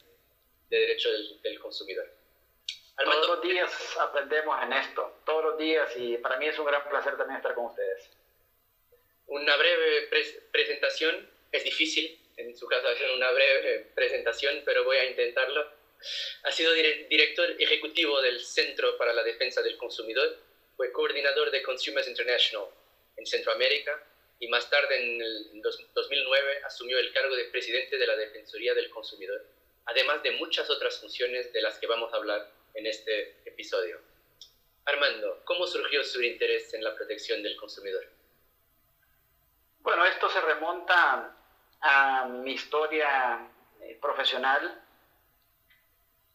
[0.71, 1.09] de derecho
[1.43, 2.09] del, consumidor.
[3.03, 6.87] todos los días aprendemos en esto, todos los días, y para mí es un gran
[6.89, 8.09] placer también estar con ustedes.
[9.27, 10.09] Una breve
[10.51, 15.69] presentación, es difícil en su caso hacer una breve presentación, pero voy a intentarlo.
[16.43, 20.37] Ha sido director ejecutivo del Centro para la Defensa del Consumidor,
[20.77, 22.67] fue coordinador de Consumers International
[23.17, 24.01] en Centroamérica,
[24.39, 28.89] y más tarde, en el 2009, asumió el cargo de presidente de la Defensoría del
[28.89, 29.45] Consumidor,
[29.85, 33.99] además de muchas otras funciones de las que vamos a hablar en este episodio.
[34.85, 38.03] Armando, ¿cómo surgió su interés en la protección del consumidor?
[39.81, 41.35] Bueno, esto se remonta
[41.81, 43.47] a mi historia
[43.81, 44.83] eh, profesional,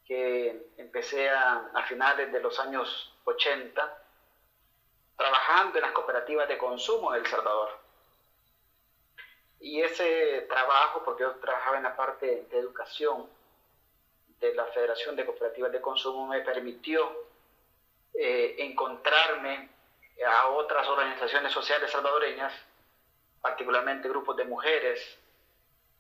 [0.05, 4.03] que empecé a, a finales de los años 80,
[5.17, 7.79] trabajando en las cooperativas de consumo en El Salvador.
[9.59, 13.29] Y ese trabajo, porque yo trabajaba en la parte de educación
[14.41, 17.27] de la Federación de Cooperativas de Consumo, me permitió
[18.15, 19.69] eh, encontrarme
[20.27, 22.53] a otras organizaciones sociales salvadoreñas,
[23.41, 25.19] particularmente grupos de mujeres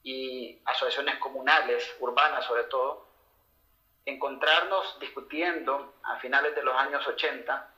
[0.03, 3.07] y asociaciones comunales, urbanas sobre todo,
[4.05, 7.73] encontrarnos discutiendo a finales de los años 80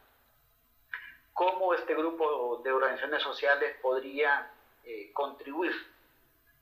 [1.32, 4.50] cómo este grupo de organizaciones sociales podría
[4.84, 5.72] eh, contribuir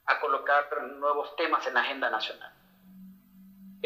[0.04, 2.52] a colocar nuevos temas en la agenda nacional.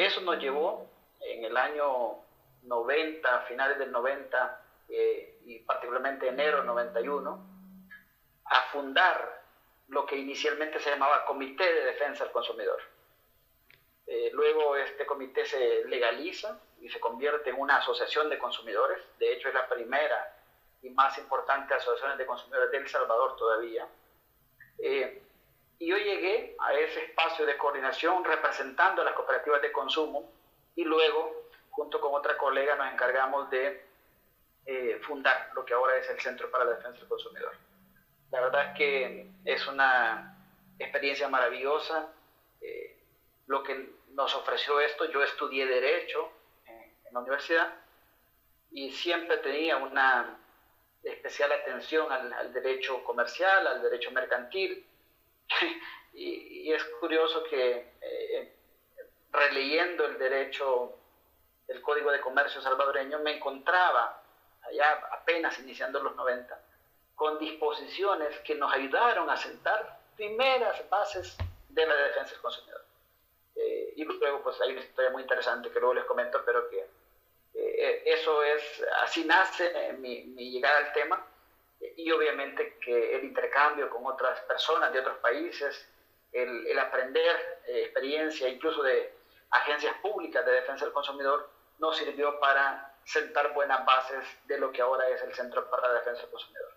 [0.00, 0.88] Eso nos llevó
[1.20, 2.24] en el año
[2.62, 7.46] 90, finales del 90 eh, y particularmente enero del 91,
[8.46, 9.42] a fundar
[9.88, 12.80] lo que inicialmente se llamaba Comité de Defensa del Consumidor.
[14.06, 19.02] Eh, luego este comité se legaliza y se convierte en una asociación de consumidores.
[19.18, 20.34] De hecho, es la primera
[20.80, 23.86] y más importante asociación de consumidores de Salvador todavía.
[24.78, 25.29] Eh,
[25.80, 30.30] y yo llegué a ese espacio de coordinación representando a las cooperativas de consumo
[30.76, 33.84] y luego, junto con otra colega, nos encargamos de
[34.66, 37.54] eh, fundar lo que ahora es el Centro para la Defensa del Consumidor.
[38.30, 40.36] La verdad es que es una
[40.78, 42.12] experiencia maravillosa.
[42.60, 42.96] Eh,
[43.46, 46.30] lo que nos ofreció esto, yo estudié Derecho
[46.66, 47.74] en, en la universidad
[48.70, 50.38] y siempre tenía una
[51.02, 54.86] especial atención al, derecho comercial, al derecho mercantil.
[56.14, 58.54] y, es curioso que eh,
[59.32, 60.96] releyendo el derecho
[61.66, 64.22] del Código de Comercio salvadoreño me encontraba,
[64.62, 66.60] allá apenas iniciando los 90,
[67.14, 71.36] con disposiciones que nos ayudaron a sentar primeras bases
[71.68, 72.84] de la defensa del consumidor.
[73.56, 76.86] Eh, y luego pues hay una historia muy interesante que luego les comento, pero que
[77.54, 81.26] eh, eso es, así nace mi, mi, llegada al tema
[81.96, 85.88] y obviamente que el intercambio con otras personas de otros países,
[86.32, 89.12] el, el aprender eh, experiencia incluso de
[89.50, 94.82] agencias públicas de defensa del consumidor, nos sirvió para sentar buenas bases de lo que
[94.82, 96.72] ahora es el Centro para la Defensa del Consumidor.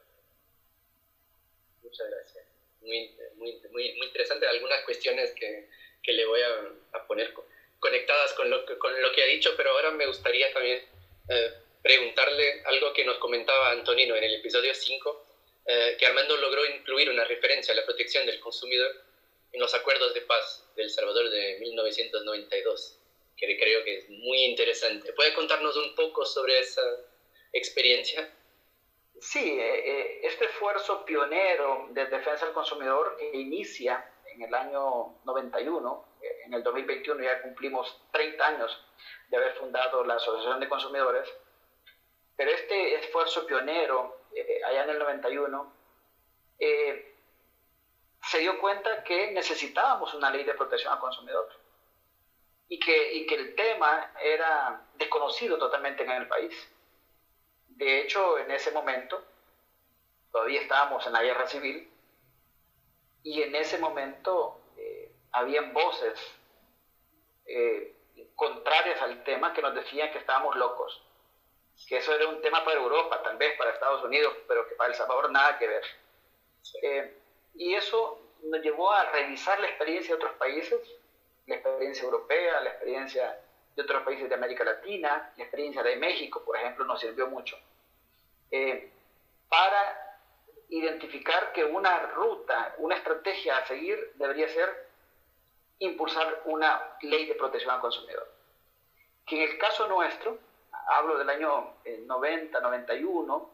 [1.83, 2.45] Muchas gracias.
[2.81, 5.69] Muy, muy, muy, muy interesante algunas cuestiones que,
[6.01, 7.33] que le voy a, a poner
[7.79, 10.83] conectadas con lo, con lo que ha dicho, pero ahora me gustaría también
[11.29, 15.25] eh, preguntarle algo que nos comentaba Antonino en el episodio 5,
[15.65, 18.89] eh, que Armando logró incluir una referencia a la protección del consumidor
[19.51, 22.99] en los acuerdos de paz del Salvador de 1992.
[23.35, 25.11] que creo que es muy interesante.
[25.11, 26.81] ¿Puede contarnos un poco sobre esa
[27.51, 28.31] experiencia?
[29.19, 29.57] Sí,
[30.21, 36.05] este esfuerzo pionero de defensa del consumidor que inicia en el año 91,
[36.45, 38.85] en el 2021 ya cumplimos 30 años
[39.29, 41.27] de haber fundado la Asociación de Consumidores,
[42.35, 44.23] pero este esfuerzo pionero
[44.65, 45.73] allá en el 91
[46.59, 47.15] eh,
[48.29, 51.49] se dio cuenta que necesitábamos una ley de protección al consumidor
[52.69, 56.55] y que, y que el tema era desconocido totalmente en el país.
[57.67, 59.23] De hecho, en ese momento,
[60.31, 61.91] todavía estábamos en la guerra civil
[63.23, 66.19] y en ese momento eh, habían voces
[67.45, 67.95] eh,
[68.35, 71.03] contrarias al tema que nos decían que estábamos locos,
[71.87, 74.91] que eso era un tema para Europa, tal vez para Estados Unidos, pero que para
[74.91, 75.83] El Salvador nada que ver.
[76.81, 77.17] Eh,
[77.55, 80.79] y eso nos llevó a revisar la experiencia de otros países,
[81.45, 83.39] la experiencia europea, la experiencia
[83.75, 87.57] de otros países de América Latina, la experiencia de México, por ejemplo, nos sirvió mucho,
[88.51, 88.91] eh,
[89.49, 90.19] para
[90.69, 94.89] identificar que una ruta, una estrategia a seguir debería ser
[95.79, 98.27] impulsar una ley de protección al consumidor.
[99.25, 100.37] Que en el caso nuestro,
[100.87, 101.75] hablo del año
[102.05, 103.49] 90, eh, 91,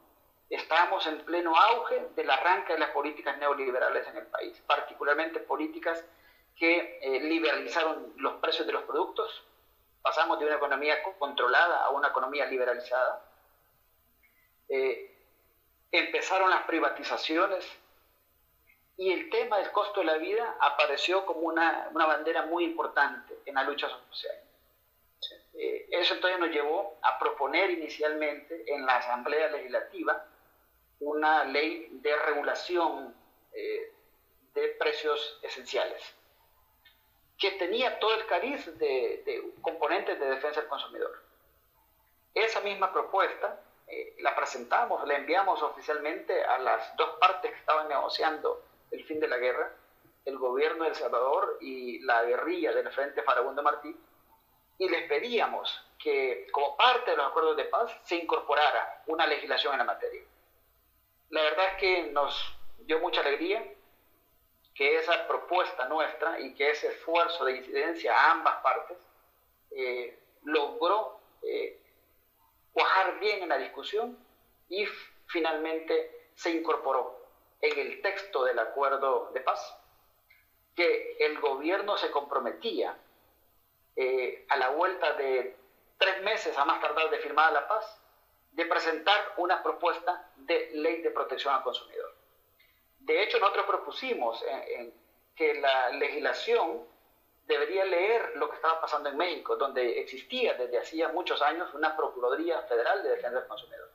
[0.49, 6.03] estábamos en pleno auge del arranque de las políticas neoliberales en el país, particularmente políticas
[6.55, 9.43] que eh, liberalizaron los precios de los productos.
[10.01, 13.25] Pasamos de una economía controlada a una economía liberalizada.
[14.67, 15.15] Eh,
[15.91, 17.65] empezaron las privatizaciones
[18.97, 23.39] y el tema del costo de la vida apareció como una, una bandera muy importante
[23.45, 24.35] en la lucha social.
[25.61, 30.25] Eh, eso entonces nos llevó a proponer inicialmente en la Asamblea Legislativa
[31.01, 33.13] una ley de regulación
[33.51, 33.91] eh,
[34.53, 36.01] de precios esenciales,
[37.37, 41.23] que tenía todo el cariz de, componentes de defensa del consumidor.
[42.33, 47.89] Esa misma propuesta eh, la presentamos, la enviamos oficialmente a las dos partes que estaban
[47.89, 49.73] negociando el fin de la guerra,
[50.23, 53.93] el gobierno de El Salvador y la guerrilla del Frente Farabundo Martí,
[54.79, 59.73] y les pedíamos que como parte de los acuerdos de paz se incorporara una legislación
[59.73, 60.23] en la materia.
[61.29, 63.63] La verdad es que nos dio mucha alegría
[64.73, 68.97] que esa propuesta nuestra y que ese esfuerzo de incidencia a ambas partes
[69.71, 71.81] eh, logró eh,
[72.71, 74.17] cuajar bien en la discusión
[74.69, 74.85] y
[75.27, 77.19] finalmente se incorporó
[77.61, 79.77] en el texto del acuerdo de paz
[80.73, 82.97] que el gobierno se comprometía
[84.01, 85.57] eh, a la vuelta de
[85.97, 88.01] tres meses a más tardar de firmada la paz
[88.53, 92.15] de presentar una propuesta de ley de protección al consumidor.
[92.99, 94.41] De hecho, nosotros propusimos
[95.35, 96.87] que la legislación
[97.45, 101.97] debería leer lo que estaba pasando en México, donde existía desde hacía muchos años una
[101.97, 103.89] Procuraduría Federal de Defensa del Consumidor.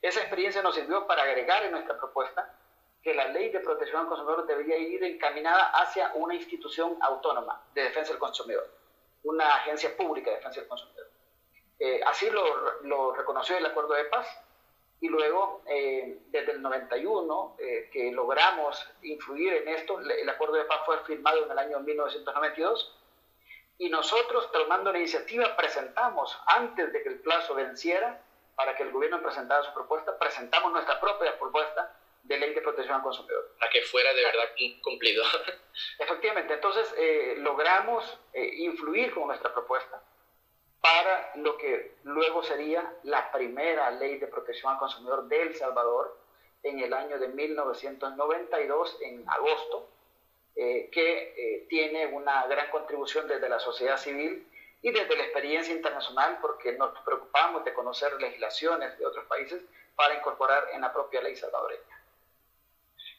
[0.00, 2.54] Esa experiencia nos sirvió para agregar en nuestra propuesta
[3.02, 7.82] que la ley de protección al consumidor debería ir encaminada hacia una institución autónoma de
[7.82, 8.68] defensa del consumidor,
[9.26, 11.08] una agencia pública de defensa del consumidor.
[11.78, 14.26] Eh, así lo, lo, reconoció el acuerdo de paz
[15.00, 20.64] y luego eh, desde el 91 eh, que logramos influir en esto, el acuerdo de
[20.64, 22.96] paz fue firmado en el año 1992
[23.78, 28.22] y nosotros tomando la iniciativa presentamos antes de que el plazo venciera
[28.54, 31.94] para que el gobierno presentara su propuesta, presentamos nuestra propia propuesta
[32.26, 33.54] de ley de protección al consumidor.
[33.58, 34.48] Para que fuera de verdad
[34.82, 35.24] cumplido.
[35.98, 36.94] Efectivamente, entonces
[37.38, 40.02] logramos influir con nuestra propuesta
[40.80, 46.16] para lo que luego sería la primera ley de protección al consumidor de El Salvador
[46.62, 49.88] en el año de 1992, en agosto,
[50.54, 54.46] eh, que eh, tiene una gran contribución desde la sociedad civil
[54.82, 59.62] y desde la experiencia internacional, porque nos preocupamos de conocer legislaciones de otros países
[59.94, 61.95] para incorporar en la propia ley salvadoreña.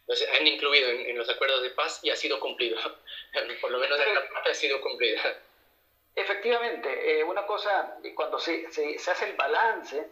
[0.08, 2.78] Entonces, han incluido en, los acuerdos de paz y ha sido cumplido.
[3.62, 5.22] Por lo menos en la parte ha sido cumplida.
[6.16, 10.10] Efectivamente, eh, una cosa, cuando se, se, se, hace el balance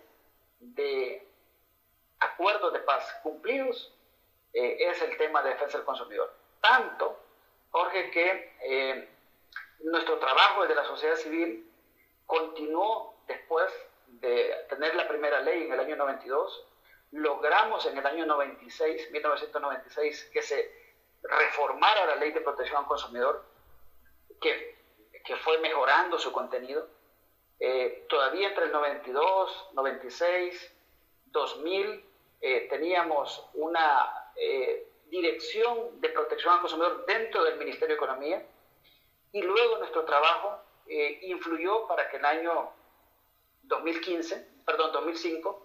[0.60, 1.26] de
[2.20, 3.94] acuerdos de paz cumplidos,
[4.54, 6.34] eh, es el tema de defensa del consumidor.
[6.62, 7.18] Tanto,
[7.72, 9.10] Jorge, que eh,
[9.80, 11.72] nuestro trabajo desde la sociedad civil
[12.26, 13.72] continuó después
[14.08, 16.66] de tener la primera ley en el año 92,
[17.16, 20.86] logramos en el año 96, 1996, que se
[21.24, 23.44] reformara la ley de protección al consumidor,
[24.40, 24.76] que
[25.26, 26.88] que fue mejorando su contenido.
[27.60, 30.74] Eh, todavía entre el 92, 96,
[31.28, 32.06] 2000
[32.70, 38.46] teníamos una eh, dirección de protección al consumidor dentro del Ministerio de Economía
[39.32, 42.70] y luego nuestro trabajo eh, influyó para que el año
[43.64, 45.65] 2015, perdón, 2005,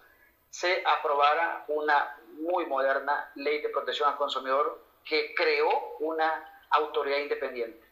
[0.50, 7.87] se aprobara una muy moderna ley de protección al consumidor que creó una autoridad independiente,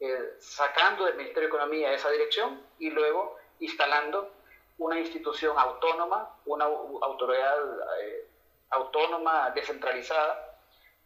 [0.00, 4.32] eh, sacando del Ministerio de Economía esa dirección y luego instalando
[4.78, 7.56] una institución autónoma, una autoridad
[8.02, 8.28] eh,
[8.70, 10.58] autónoma descentralizada,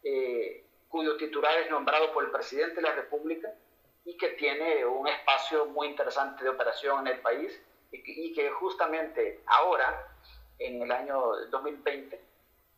[0.03, 3.53] eh, cuyo titular es nombrado por el presidente de la República
[4.03, 9.41] y que tiene un espacio muy interesante de operación en el país y que, justamente
[9.45, 10.10] ahora,
[10.65, 12.19] en el año 2020,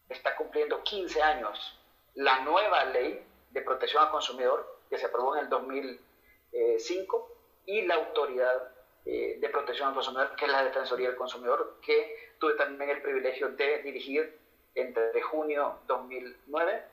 [0.10, 1.80] está cumpliendo 15 años
[2.16, 7.96] la nueva ley de protección al consumidor que se aprobó en el 2005 y la
[7.96, 8.72] autoridad
[9.06, 13.02] eh, de protección al consumidor, que es la Defensoría del Consumidor, que tuve también el
[13.02, 14.38] privilegio de dirigir
[14.76, 16.84] entre junio 2009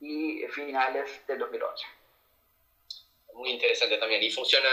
[0.00, 1.86] y finales del 2011.
[3.34, 4.22] Muy interesante también.
[4.22, 4.68] ¿Y funciona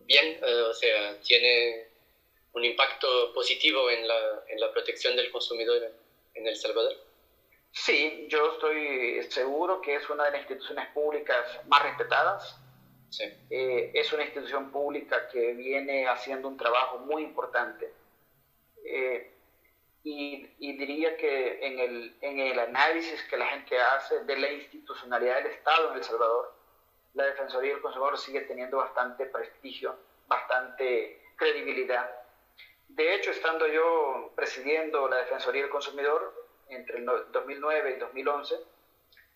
[0.00, 0.38] bien?
[0.42, 1.91] Eh, o sea, ¿tiene
[2.54, 5.82] un impacto positivo en la, en la protección del consumidor
[6.34, 6.92] en El Salvador?
[7.72, 12.58] Sí, yo estoy seguro que es una de las instituciones públicas más respetadas.
[13.08, 13.24] Sí.
[13.50, 17.92] Eh, es una institución pública que viene haciendo un trabajo muy importante.
[18.84, 19.30] Eh,
[20.04, 24.50] y, y, diría que en el, en el análisis que la gente hace de la
[24.50, 26.52] institucionalidad del Estado en El Salvador,
[27.14, 32.10] la Defensoría del Consumidor sigue teniendo bastante prestigio, bastante credibilidad.
[32.94, 36.34] De hecho, estando yo presidiendo la Defensoría del Consumidor
[36.68, 38.54] entre el 2009 y 2011,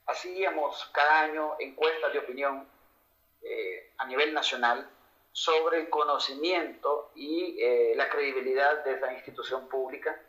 [0.04, 2.68] hacíamos cada año encuestas de opinión
[3.42, 4.90] eh, a nivel nacional
[5.32, 10.20] sobre el conocimiento y eh, la credibilidad de esa institución pública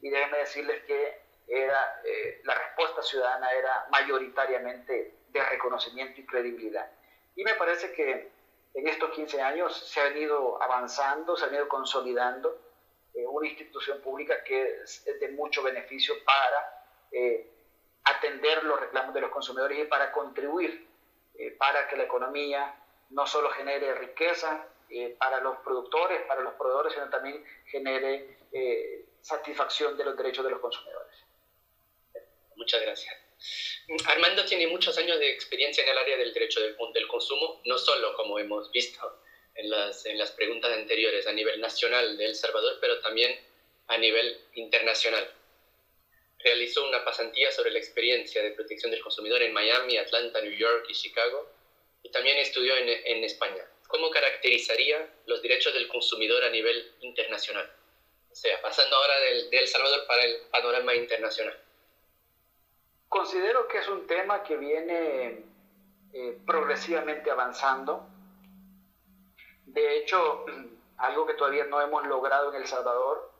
[0.00, 6.90] y déjenme decirles que era, eh, la respuesta ciudadana era mayoritariamente de reconocimiento y credibilidad.
[7.36, 8.32] Y me parece que
[8.74, 12.71] en estos 15 años se ha venido avanzando, se ha venido consolidando
[13.14, 17.46] eh, una institución pública que es, de mucho beneficio para eh,
[18.04, 20.90] atender los reclamos de los consumidores y para contribuir
[21.58, 22.74] para que la economía
[23.10, 24.68] no solo genere riqueza
[25.18, 28.36] para los productores, para los proveedores, sino también genere
[29.22, 31.16] satisfacción de los derechos de los consumidores.
[32.56, 33.16] Muchas gracias.
[34.06, 37.76] Armando tiene muchos años de experiencia en el área del derecho del, del consumo, no
[37.78, 39.21] solo como hemos visto
[39.54, 43.38] en las, en las preguntas anteriores a nivel nacional de El Salvador, pero también
[43.88, 45.28] a nivel internacional.
[46.38, 50.86] Realizó una pasantía sobre la experiencia de protección del consumidor en Miami, Atlanta, New York
[50.88, 51.48] y Chicago,
[52.02, 53.64] y también estudió en, en España.
[53.86, 57.70] ¿Cómo caracterizaría los derechos del consumidor a nivel internacional?
[58.30, 61.56] O sea, pasando ahora del, de El Salvador para el panorama internacional.
[63.08, 65.44] Considero que es un tema que viene
[66.14, 68.08] eh, progresivamente avanzando.
[69.66, 70.44] De hecho,
[70.98, 73.30] algo que todavía no hemos logrado en El Salvador,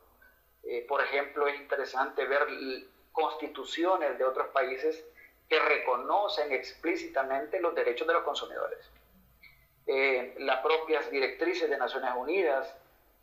[0.63, 2.47] eh, por ejemplo, es interesante ver
[3.11, 5.05] constituciones de otros países
[5.49, 8.89] que reconocen explícitamente los derechos de los consumidores.
[9.85, 12.75] Eh, las propias directrices de Naciones Unidas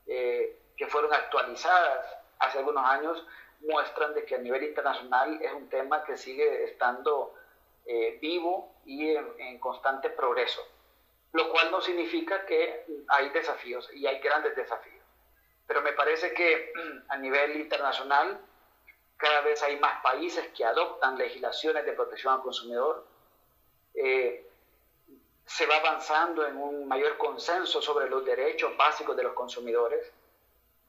[0.06, 2.04] que fueron actualizadas
[2.40, 3.24] hace algunos años
[3.60, 7.34] muestran de que a nivel internacional es un tema que sigue estando
[7.86, 10.62] eh, vivo y en, constante progreso,
[11.32, 15.04] lo cual no significa que hay desafíos y hay grandes desafíos.
[15.66, 16.72] Pero me parece que
[17.08, 18.40] a nivel internacional
[19.16, 23.06] cada vez hay más países que adoptan legislaciones de protección al consumidor.
[23.94, 24.46] Eh,
[25.44, 30.10] se va avanzando en un mayor consenso sobre los derechos básicos de los consumidores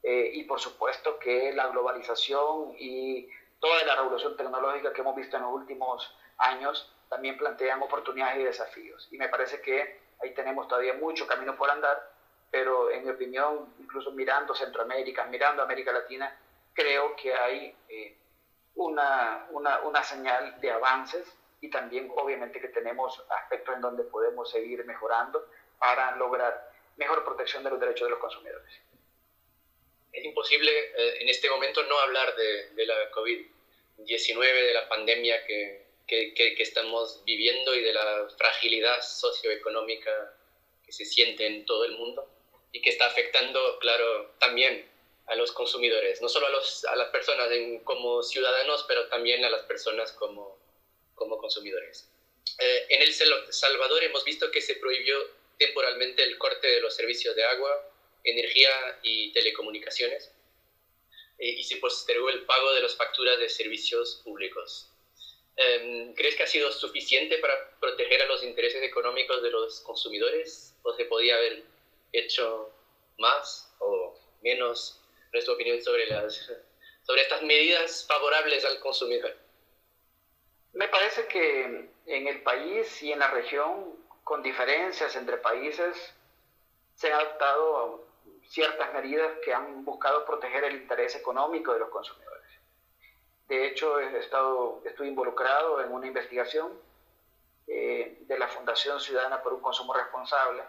[0.03, 3.27] eh, y por supuesto que la globalización y
[3.59, 8.43] toda la revolución tecnológica que hemos visto en los últimos años también plantean oportunidades y
[8.43, 9.07] desafíos.
[9.11, 12.11] Y me parece que ahí tenemos todavía mucho camino por andar,
[12.49, 16.35] pero en mi opinión, incluso mirando Centroamérica, mirando América Latina,
[16.73, 18.17] creo que hay eh,
[18.75, 21.25] una, una, una señal de avances
[21.61, 25.47] y también obviamente que tenemos aspectos en donde podemos seguir mejorando
[25.77, 28.73] para lograr mejor protección de los derechos de los consumidores.
[30.11, 35.45] Es imposible eh, en este momento no hablar de, de la COVID-19, de la pandemia
[35.45, 35.80] que,
[36.11, 40.35] que, que, estamos viviendo y de la fragilidad socioeconómica
[40.85, 42.27] que se siente en todo el mundo
[42.73, 44.85] y que está afectando, claro, también
[45.27, 47.47] a los consumidores, no solo a, los, a las personas
[47.85, 50.59] como ciudadanos, pero también a las personas como,
[51.15, 52.09] como consumidores.
[52.59, 55.17] Eh, en El Salvador hemos visto que se prohibió
[55.57, 57.89] temporalmente el corte de los servicios de agua,
[58.25, 60.29] energía y telecomunicaciones
[61.39, 64.90] eh, y se postergó el pago de las facturas de servicios públicos.
[65.63, 70.75] Em, ¿Crees que ha sido suficiente para proteger a los intereses económicos de los consumidores?
[70.81, 71.63] ¿O se podía haber
[72.11, 72.71] hecho
[73.17, 74.97] más o menos?
[75.31, 76.51] Nuestra opinión sobre, las,
[77.03, 79.33] sobre estas medidas favorables al consumidor.
[80.73, 85.95] Me parece que en el país y en la región, con diferencias entre países,
[86.95, 88.07] se han adoptado
[88.49, 92.40] ciertas medidas que han buscado proteger el interés económico de los consumidores.
[93.51, 96.71] De hecho, he estado, estoy involucrado en una investigación
[97.67, 100.63] eh, de la Fundación Ciudadana por un Consumo Responsable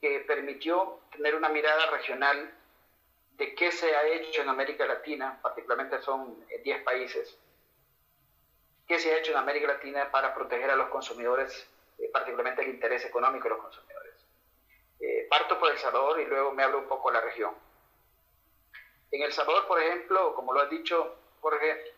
[0.00, 2.54] que permitió tener una mirada regional
[3.32, 7.36] de qué se ha hecho en América Latina, particularmente son 10 países,
[8.86, 12.68] qué se ha hecho en América Latina para proteger a los consumidores, eh, particularmente el
[12.68, 14.14] interés económico de los consumidores.
[15.00, 17.52] Eh, parto por El Salvador y luego me hablo un poco de la región.
[19.10, 21.92] En El Salvador, por ejemplo, como lo has dicho, Jorge,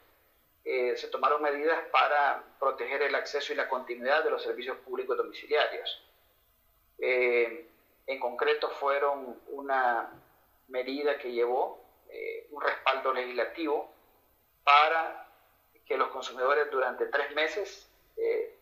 [0.65, 5.17] eh, se tomaron medidas para proteger el acceso y la continuidad de los servicios públicos
[5.17, 6.03] domiciliarios.
[6.99, 10.11] en concreto, fueron una
[10.69, 11.85] medida que llevó
[12.51, 13.93] un respaldo legislativo
[14.65, 15.29] para
[15.87, 18.59] que los consumidores durante tres meses eh,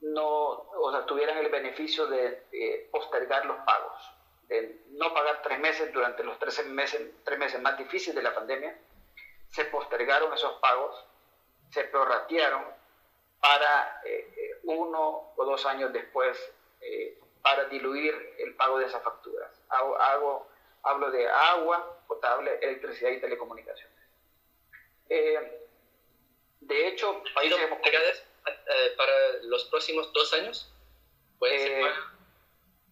[0.00, 4.14] no, o sea, tuvieran el beneficio de eh, postergar los pagos,
[4.48, 8.34] de no pagar tres meses durante los tres meses, tres meses más difíciles de la
[8.34, 8.76] pandemia.
[9.52, 11.04] Se postergaron esos pagos,
[11.70, 12.64] se prorratearon
[13.40, 16.36] para eh, uno o dos años después
[17.42, 19.50] para diluir el pago de esas facturas.
[19.68, 20.48] Hago,
[20.82, 23.98] hablo de agua potable, electricidad y telecomunicaciones.
[26.60, 27.58] De hecho, países
[28.46, 30.72] eh, para los próximos dos años?
[31.38, 31.94] ¿Puede ser eh,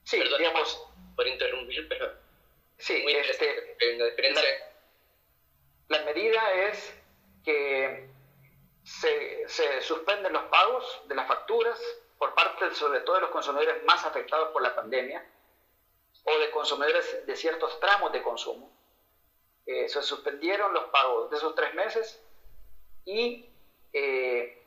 [0.04, 0.86] Sí, digamos...
[1.16, 2.12] Por interrumpir, pero...
[2.78, 4.69] Sí, este, la, la,
[5.98, 6.94] medida es
[7.44, 8.08] que
[8.84, 11.80] se, se, suspenden los pagos de las facturas
[12.18, 15.24] por parte sobre todo de los consumidores más afectados por la pandemia
[16.24, 18.70] o de consumidores de ciertos tramos de consumo.
[19.66, 22.22] Eh, se suspendieron los pagos de esos tres meses
[23.04, 23.48] y
[23.92, 24.66] eh,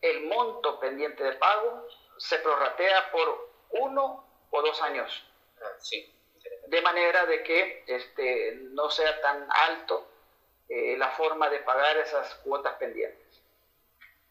[0.00, 1.86] el monto pendiente de pago
[2.18, 5.26] se prorratea por uno o dos años.
[5.60, 5.70] Ah,
[6.66, 10.11] de manera de que este, no sea tan alto
[10.68, 13.42] eh, la forma de pagar esas cuotas pendientes.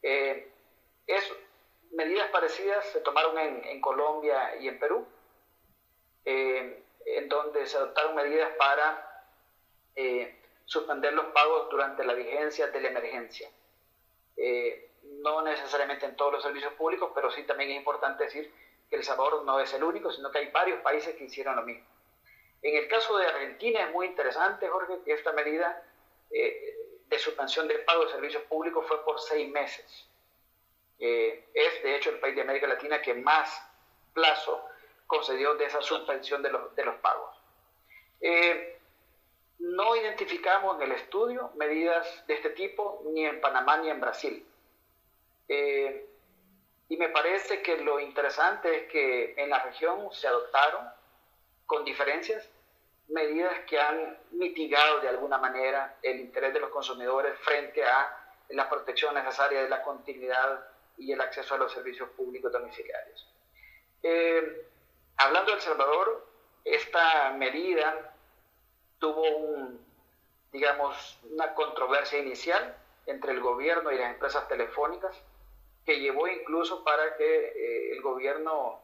[0.03, 0.51] Eh,
[1.91, 5.05] medidas parecidas se tomaron en, en Colombia y en Perú,
[6.23, 9.25] en donde se adoptaron medidas para
[10.65, 13.49] suspender los pagos durante la vigencia de la emergencia.
[14.37, 14.89] Eh,
[15.21, 18.51] no necesariamente en todos los servicios públicos, pero sí también es importante decir
[18.89, 21.63] que El Salvador no es el único, sino que hay varios países que hicieron lo
[21.63, 21.85] mismo.
[22.61, 25.83] En el caso de Argentina es muy interesante, Jorge, que esta medida
[26.33, 30.07] eh, de suspensión del pago de servicios públicos fue por seis meses.
[30.99, 33.61] Eh, es, de hecho, el país de América Latina que más
[34.13, 34.63] plazo
[35.07, 37.35] concedió de esa suspensión de los, de los pagos.
[39.61, 44.43] No identificamos en el estudio medidas de este tipo ni en Panamá ni en Brasil.
[45.47, 46.09] Eh,
[46.89, 50.89] y me parece que lo interesante es que en la región se adoptaron,
[51.67, 52.49] con diferencias,
[53.07, 58.17] medidas que han mitigado de alguna manera el interés de los consumidores frente a
[58.49, 60.65] la protección necesaria de la continuidad
[60.97, 63.27] y el acceso a los servicios públicos domiciliarios.
[64.03, 64.67] Eh,
[65.17, 66.27] hablando de El Salvador,
[66.63, 68.13] esta medida
[68.99, 69.85] tuvo un,
[70.51, 75.15] digamos, una controversia inicial entre el gobierno y las empresas telefónicas
[75.85, 78.81] que llevó incluso para que eh, el gobierno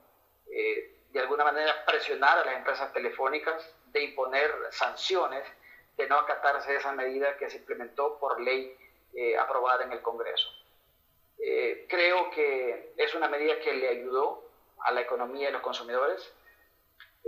[0.50, 5.44] eh, de alguna manera presionara a las empresas telefónicas de imponer sanciones
[5.96, 8.76] de no acatarse esa medida que se implementó por ley
[9.14, 10.50] eh, aprobada en el Congreso.
[11.90, 14.48] creo que es una medida que le ayudó
[14.80, 16.34] a la economía de los consumidores,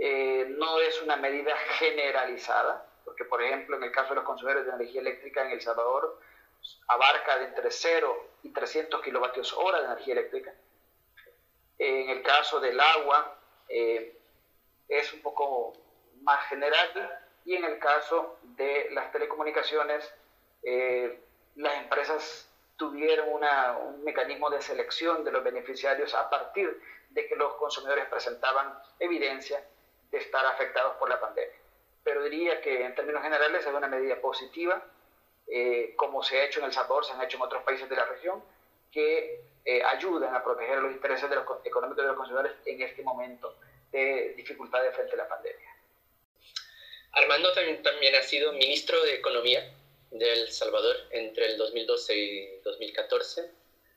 [0.02, 4.64] eh, no es una medida generalizada, porque por ejemplo en el caso de los consumidores
[4.64, 6.18] de energía eléctrica en El Salvador
[6.88, 10.54] abarca de entre 0 y 300 kilovatios hora de energía eléctrica.
[11.78, 14.18] En el caso del agua eh,
[14.88, 15.74] es un poco
[16.20, 20.12] más general y en el caso de las telecomunicaciones
[20.62, 21.20] eh,
[21.56, 26.80] las empresas tuvieron un mecanismo de selección de los beneficiarios a partir
[27.10, 29.62] de que los consumidores presentaban evidencia
[30.10, 31.56] de estar afectados por la pandemia.
[32.02, 34.82] Pero diría que en términos generales es una medida positiva,
[35.46, 37.96] eh, como se ha hecho en El Salvador, se han hecho en otros países de
[37.96, 38.42] la región,
[38.90, 43.02] que eh, ayudan a proteger los intereses de los, económicos de los consumidores en este
[43.02, 43.56] momento
[43.92, 45.69] de dificultades frente a la pandemia.
[47.12, 49.68] Armando también, también ha sido ministro de Economía
[50.10, 53.50] de El Salvador entre el 2012 y 2014.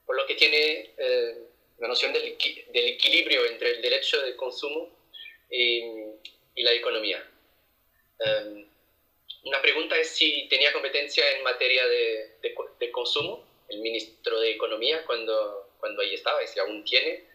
[0.06, 1.38] por lo que tiene eh,
[1.80, 2.38] la noción del,
[2.74, 4.90] del, equilibrio entre el derecho de consumo
[5.50, 5.82] y,
[6.56, 7.26] y la economía.
[8.20, 8.66] Um,
[9.44, 14.52] una pregunta es si tenía competencia en materia de, de, de, consumo, el ministro de
[14.52, 17.26] Economía, cuando, cuando ahí estaba, y si aún tiene.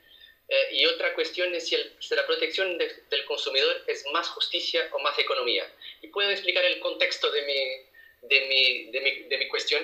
[0.48, 4.28] Eh, y otra cuestión es si, el, si la protección de, del consumidor es más
[4.28, 5.70] justicia o más economía.
[6.00, 9.82] Y puedo explicar el contexto de mi, de mi, de mi, de mi cuestión.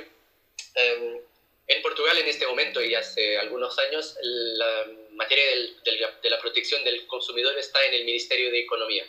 [0.77, 1.21] Um,
[1.67, 6.39] en Portugal en este momento y hace algunos años la materia del, del, de la
[6.39, 9.07] protección del consumidor está en el Ministerio de Economía.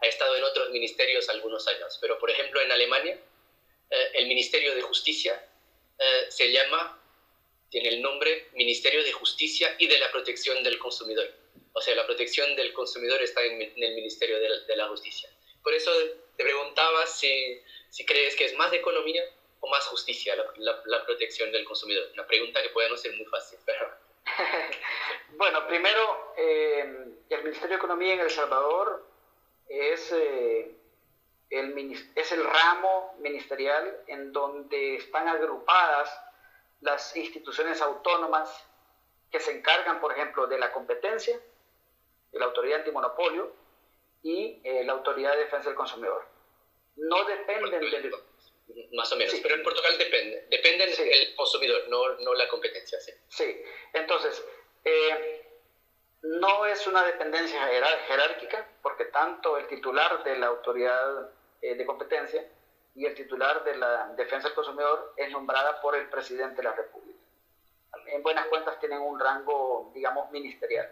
[0.00, 3.18] Ha estado en otros ministerios algunos años, pero por ejemplo en Alemania
[3.90, 5.46] eh, el Ministerio de Justicia
[5.98, 6.99] eh, se llama,
[7.70, 11.26] tiene el nombre Ministerio de Justicia y de la Protección del Consumidor.
[11.72, 15.30] O sea, la protección del consumidor está en, el Ministerio de, la Justicia.
[15.62, 15.90] Por eso
[16.36, 19.22] te preguntaba si, si crees que es más economía
[19.60, 22.08] o más justicia la, la, protección del consumidor?
[22.14, 23.58] Una pregunta que puede no ser muy fácil,
[25.30, 26.80] bueno, primero, eh,
[27.30, 29.06] el Ministerio de Economía en El Salvador
[29.68, 30.70] es, eh,
[31.50, 36.10] el, es el ramo ministerial en donde están agrupadas
[36.80, 38.66] las instituciones autónomas
[39.30, 41.38] que se encargan, por ejemplo, de la competencia,
[42.32, 43.52] de la autoridad antimonopolio
[44.22, 46.26] y eh, la autoridad de defensa del consumidor.
[46.96, 48.12] No dependen del
[48.92, 49.40] más o menos, sí.
[49.42, 51.02] pero en Portugal depende, depende sí.
[51.02, 53.00] el consumidor, no, no la competencia.
[53.00, 53.62] Sí, sí.
[53.92, 54.44] entonces,
[54.84, 55.50] eh,
[56.22, 57.66] no es una dependencia
[58.06, 61.30] jerárquica, porque tanto el titular de la autoridad
[61.62, 62.46] eh, de competencia
[62.94, 66.72] y el titular de la defensa del consumidor es nombrada por el presidente de la
[66.72, 67.18] República.
[68.06, 70.88] En buenas cuentas tienen un rango, digamos, ministerial.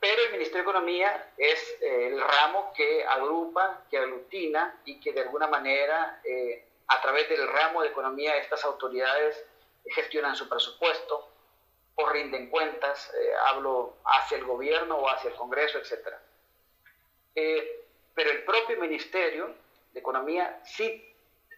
[0.00, 5.12] Pero el Ministerio de Economía es eh, el ramo que agrupa, que aglutina y que
[5.12, 9.44] de alguna manera eh, a través del ramo de economía estas autoridades
[9.86, 11.28] gestionan su presupuesto
[11.94, 16.08] o rinden cuentas, eh, hablo hacia el gobierno o hacia el Congreso, etc.
[17.34, 19.54] Eh, pero el propio Ministerio
[19.92, 21.11] de Economía sí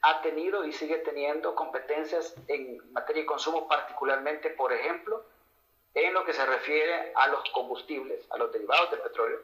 [0.07, 5.25] ha tenido y sigue teniendo competencias en materia de consumo, particularmente, por ejemplo,
[5.95, 9.41] en lo que se refiere a los combustibles, a los derivados del petróleo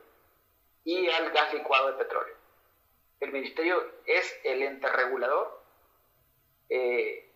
[0.84, 2.34] y al gas licuado de petróleo.
[3.20, 5.62] El Ministerio es el ente regulador
[6.68, 7.30] eh,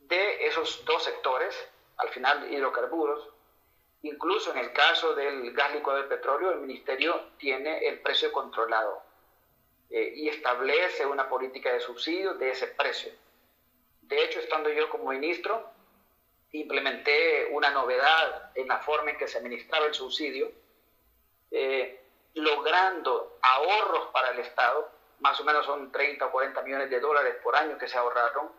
[0.00, 1.54] de esos dos sectores,
[1.98, 3.28] al final hidrocarburos.
[4.02, 9.05] Incluso en el caso del gas licuado de petróleo, el ministerio tiene el precio controlado
[9.90, 13.12] eh, y establece una política de subsidio de ese precio.
[14.02, 15.70] De hecho, estando yo como ministro,
[16.52, 20.50] implementé una novedad en la forma en que se administraba el subsidio,
[21.50, 22.00] eh,
[22.34, 27.36] logrando ahorros para el Estado, más o menos son 30 o 40 millones de dólares
[27.42, 28.50] por año que se ahorraron,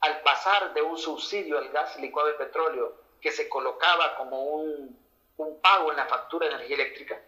[0.00, 4.98] al pasar de un subsidio al gas licuado de petróleo que se colocaba como un,
[5.36, 7.20] un pago en la factura de energía eléctrica,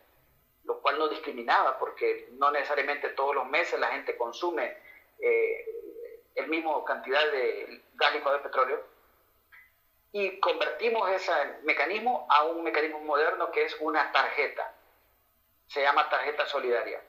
[0.64, 4.76] lo cual no discriminaba porque no necesariamente todos los meses la gente consume
[5.18, 8.92] eh, el mismo cantidad de gas licuado de petróleo,
[10.12, 14.74] y convertimos ese mecanismo a un mecanismo moderno que es una tarjeta.
[15.66, 17.02] Se llama tarjeta solidaria.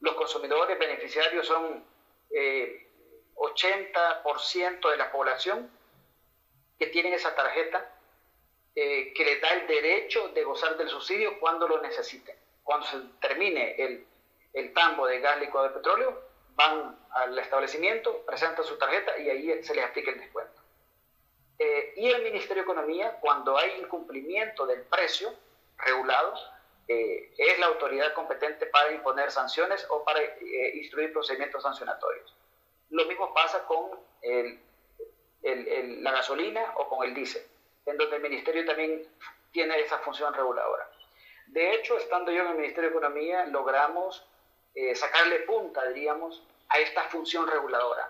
[0.00, 1.84] Los consumidores beneficiarios son
[2.30, 2.88] eh,
[3.34, 5.70] 80% de la población
[6.78, 7.94] que tienen esa tarjeta
[8.74, 12.39] eh, que les da el derecho de gozar del subsidio cuando lo necesiten.
[12.70, 14.06] Cuando se termine el,
[14.52, 16.22] el tambo de gas licuado de petróleo,
[16.54, 20.62] van al establecimiento, presentan su tarjeta y ahí se les aplica el descuento.
[21.58, 25.34] Eh, y el Ministerio de Economía, cuando hay incumplimiento del precio
[25.78, 26.32] regulado,
[26.86, 32.32] eh, es la autoridad competente para imponer sanciones o para eh, instruir procedimientos sancionatorios.
[32.90, 34.60] Lo mismo pasa con el,
[35.42, 37.42] el, la gasolina o con el diésel,
[37.86, 39.08] en donde el Ministerio también
[39.50, 40.88] tiene esa función reguladora.
[41.50, 44.24] De hecho, estando yo en el Ministerio de Economía, logramos
[44.72, 48.08] eh, sacarle punta, diríamos, a esta función reguladora,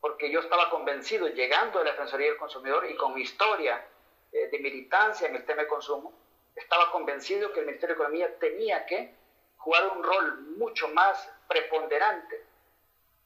[0.00, 3.84] porque yo estaba convencido, llegando a la Defensoría del Consumidor y con mi historia
[4.32, 6.14] eh, de militancia en el tema de consumo,
[6.56, 9.14] estaba convencido que el Ministerio de Economía tenía que
[9.58, 12.42] jugar un rol mucho más preponderante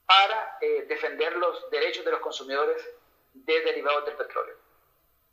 [0.07, 2.85] para eh, defender los derechos de los consumidores
[3.33, 4.57] de derivados del petróleo.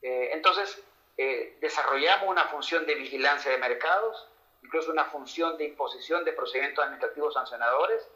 [0.06, 0.84] Entonces,
[1.18, 4.28] eh, desarrollamos una función de vigilancia de mercados,
[4.64, 8.08] incluso una función de imposición de procedimientos administrativos sancionadores,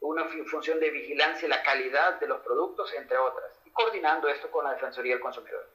[0.00, 4.50] una función de vigilancia de la calidad de los productos, entre otras, y coordinando esto
[4.50, 5.68] con la Defensoría del Consumidor.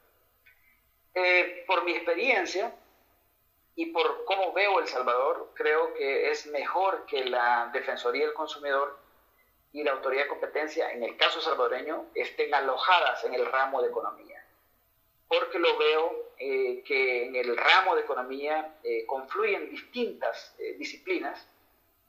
[1.14, 2.74] Eh, por mi experiencia
[3.76, 8.98] y por cómo veo El Salvador, creo que es mejor que la Defensoría del Consumidor
[9.74, 13.90] y la autoridad de competencia, en el caso salvadoreño, estén alojadas en el ramo de
[13.90, 14.40] economía.
[15.28, 21.48] porque lo veo eh, que en el ramo de economía eh, confluyen distintas eh, disciplinas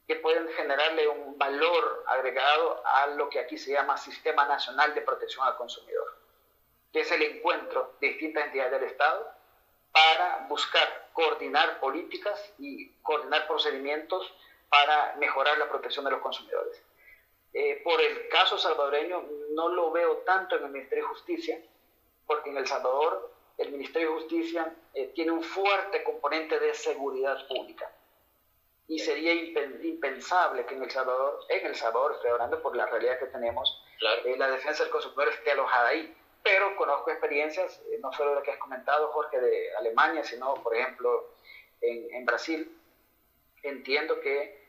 [0.09, 5.03] que pueden generarle un valor agregado a lo que aquí se llama Sistema Nacional de
[5.03, 6.19] Protección al Consumidor,
[6.93, 9.31] que es el encuentro de distintas entidades del Estado
[9.93, 14.35] para buscar coordinar políticas y coordinar procedimientos
[14.69, 16.83] para mejorar la protección de los consumidores.
[17.53, 21.63] Eh, por el caso salvadoreño, no lo veo tanto en el Ministerio de Justicia,
[22.27, 27.47] porque en El Salvador el Ministerio de Justicia eh, tiene un fuerte componente de seguridad
[27.47, 27.91] pública.
[28.87, 33.19] Y sería impensable que en El Salvador, en El Salvador, estoy hablando por la realidad
[33.19, 33.83] que tenemos,
[34.25, 36.15] eh, la defensa del consumidor esté alojada ahí.
[36.43, 41.31] Pero conozco experiencias, no solo lo que has comentado, Jorge, de Alemania, sino, por ejemplo,
[41.81, 42.79] en, en Brasil.
[43.63, 44.63] Entiendo que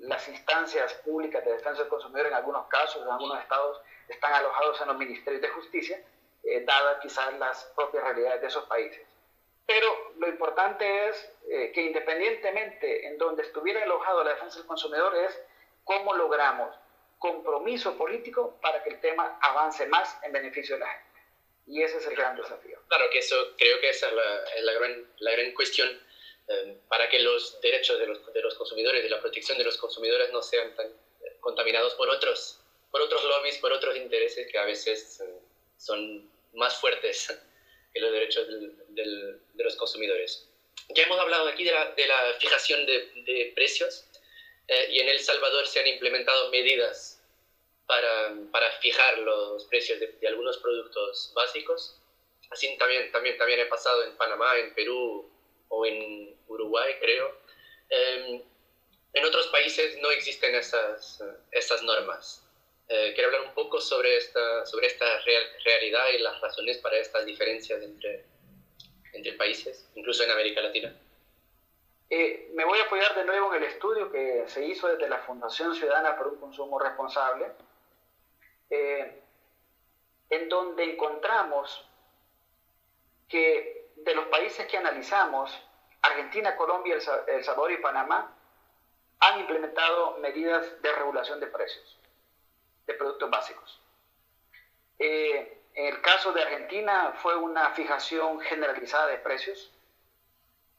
[0.00, 4.80] las instancias públicas de defensa del consumidor en algunos casos, en algunos estados, están alojados
[4.80, 6.02] en los ministerios de justicia,
[6.48, 6.66] eh,
[7.02, 9.02] quizás las propias realidades de esos países.
[9.66, 15.14] Pero lo importante es eh, que independientemente en donde estuviera alojado la defensa del consumidor
[15.16, 15.40] es
[15.84, 16.74] cómo logramos
[17.18, 21.06] compromiso político para que el tema avance más en beneficio de la gente.
[21.66, 22.78] Y ese es el gran desafío.
[22.88, 25.88] Claro que eso, creo que esa es la, la, gran, la gran cuestión
[26.48, 29.76] eh, para que los derechos de los, de los consumidores y la protección de los
[29.78, 32.60] consumidores no sean tan eh, contaminados por otros,
[32.92, 35.40] por otros lobbies, por otros intereses que a veces eh,
[35.76, 37.38] son más fuertes
[37.92, 40.48] que los derechos del, de los consumidores.
[40.90, 44.04] Ya hemos hablado aquí de la, de la fijación de, de precios
[44.88, 47.22] y en El Salvador se han implementado medidas
[47.86, 52.00] para, para fijar los precios de, de, algunos productos básicos.
[52.50, 55.30] Así también, también, también he pasado en Panamá, en Perú,
[55.68, 57.36] o en Uruguay, creo.
[57.88, 58.42] Em,
[59.12, 62.45] en otros países no existen esas, esas normas.
[62.88, 65.06] Eh, quiero hablar un poco sobre esta, sobre esta
[65.64, 68.24] realidad y las razones para estas diferencias entre,
[69.12, 70.94] entre países, incluso en América Latina.
[72.08, 75.18] Eh, me voy a apoyar de nuevo en el estudio que se hizo desde la
[75.18, 77.50] Fundación Ciudadana por un Consumo Responsable,
[78.70, 79.20] eh,
[80.30, 81.84] en donde encontramos
[83.28, 85.50] que de los países que analizamos,
[86.02, 88.32] Argentina, Colombia, El Salvador y Panamá
[89.18, 91.98] han implementado medidas de regulación de precios
[92.86, 93.80] de productos básicos.
[94.98, 99.72] Eh, en el caso de Argentina fue una fijación generalizada de precios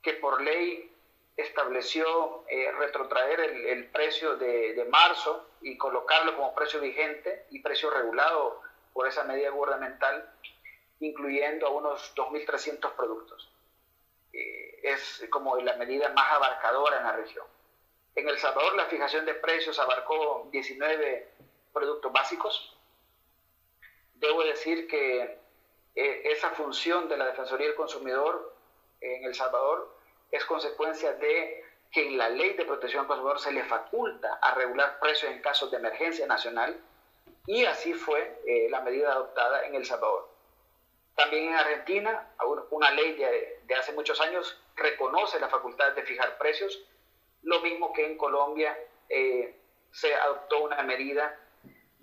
[0.01, 0.91] que por ley
[1.35, 7.91] estableció eh, retrotraer el, precio de, de, marzo y colocarlo como precio vigente y precio
[7.91, 8.61] regulado
[8.93, 10.33] por esa medida gubernamental
[10.99, 13.49] incluyendo a unos 2.300 productos.
[14.33, 17.45] Eh, es como la medida más abarcadora en la región.
[18.15, 21.27] En El Salvador la fijación de precios abarcó 19
[21.77, 22.75] productos básicos.
[24.15, 25.39] Debo decir que
[25.95, 28.55] eh, esa función de la Defensoría del Consumidor
[28.99, 29.95] en El Salvador
[30.31, 34.55] es consecuencia de que en la ley de protección al consumidor se le faculta a
[34.55, 36.81] regular precios en casos de emergencia nacional
[37.45, 40.29] y así fue eh, la medida adoptada en El Salvador.
[41.15, 42.27] También en Argentina,
[42.71, 46.83] una ley de, hace muchos años reconoce la facultad de fijar precios,
[47.41, 48.77] lo mismo que en Colombia
[49.09, 49.55] eh,
[49.91, 51.39] se adoptó una medida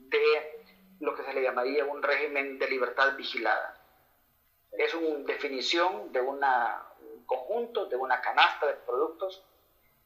[0.08, 0.64] de
[1.00, 3.80] lo que se le llamaría un régimen de libertad vigilada.
[4.72, 6.40] Es una definición de un
[7.26, 9.44] conjunto, de una canasta de productos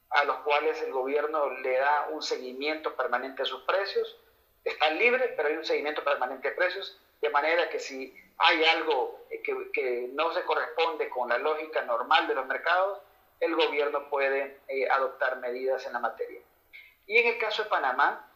[0.09, 4.17] a los cuales el gobierno le da un seguimiento permanente a sus precios.
[4.63, 9.25] Están libres, pero hay un seguimiento permanente de precios, de manera que si hay algo
[9.73, 12.99] que, no se corresponde con la lógica normal de los mercados,
[13.39, 16.41] el gobierno puede eh, adoptar medidas en la materia.
[17.05, 18.28] Y en el caso de Panamá,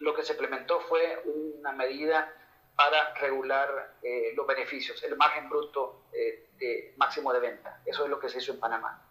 [0.00, 2.34] lo que se implementó fue una medida
[2.74, 7.80] para regular eh, los beneficios, el margen bruto eh, de máximo de venta.
[7.84, 9.02] Eso es lo que se hizo en Panamá.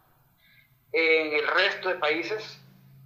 [0.92, 2.60] En el resto de países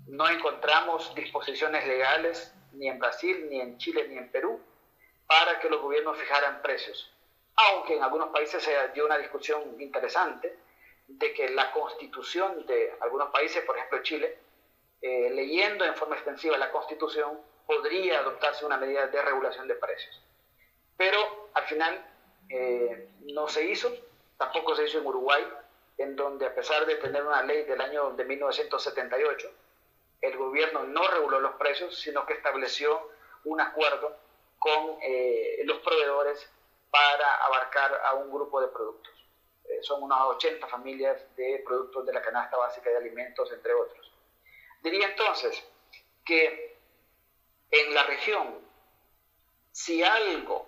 [0.08, 4.62] no encontramos disposiciones legales ni en Brasil, ni en Chile, ni en Perú
[5.28, 7.12] para que los gobiernos fijaran precios.
[7.56, 10.58] Aunque en algunos países se dio una discusión interesante
[11.08, 14.38] de que la constitución de algunos países, por ejemplo Chile,
[15.02, 20.22] eh, leyendo en forma extensiva la constitución, podría adoptarse una medida de regulación de precios.
[20.98, 22.06] Pero al final
[22.50, 23.92] eh, no se hizo,
[24.38, 25.44] tampoco se hizo en Uruguay,
[25.98, 29.52] en donde a pesar de tener una ley del año de 1978,
[30.22, 33.10] el gobierno no reguló los precios, sino que estableció
[33.46, 34.16] un acuerdo
[34.58, 36.50] con eh, los proveedores
[36.90, 39.12] para abarcar a un grupo de productos.
[39.66, 44.12] Eh, son unas 80 familias de productos de la canasta básica de alimentos, entre otros.
[44.82, 45.64] Diría entonces
[46.24, 46.73] que
[47.74, 48.60] en la región,
[49.72, 50.68] si algo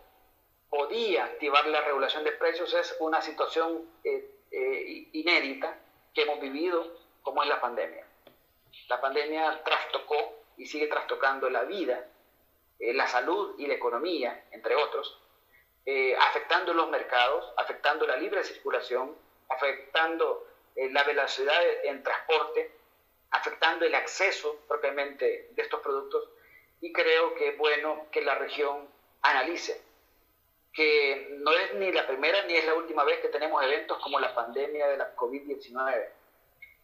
[0.72, 5.78] podía activar la regulación de precios es una situación eh, eh, inédita
[6.15, 8.08] que hemos vivido como es la pandemia.
[8.89, 12.08] La pandemia trastocó y sigue trastocando la vida,
[12.80, 15.22] eh, la salud y la economía, entre otros,
[16.20, 19.15] afectando los mercados, afectando la libre circulación,
[19.50, 22.72] afectando la velocidad en transporte,
[23.30, 26.28] afectando el acceso propiamente de estos productos
[26.86, 28.88] y creo que es bueno que la región
[29.24, 29.82] analice
[30.71, 34.19] que no es ni la primera ni es la última vez que tenemos eventos como
[34.19, 36.10] la pandemia de la COVID-19.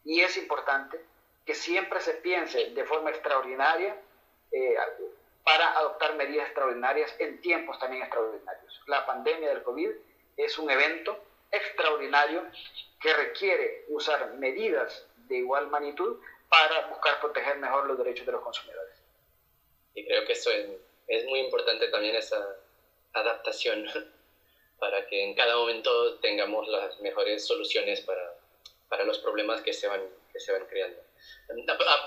[0.06, 1.00] Y es importante
[1.46, 3.96] que siempre se piense de forma extraordinaria
[4.52, 4.76] eh,
[5.44, 8.82] para adoptar medidas extraordinarias en tiempos también extraordinarios.
[8.88, 9.92] La pandemia del COVID
[10.38, 12.44] es un evento extraordinario
[13.00, 18.42] que requiere usar medidas de igual magnitud para buscar proteger mejor los derechos de los
[18.42, 18.91] consumidores.
[19.94, 20.68] Y creo que eso es,
[21.08, 22.58] es muy importante también esa
[23.14, 23.88] adaptación
[24.80, 28.38] para que en cada momento tengamos las mejores soluciones para,
[28.90, 30.02] para los problemas que se van,
[30.32, 31.02] que se van creando.